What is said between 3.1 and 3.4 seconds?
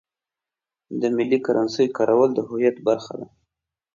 ده.